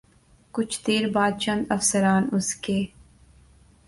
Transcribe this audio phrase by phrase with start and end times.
[0.53, 2.79] کچھ دیر بعد چند افسران اس کے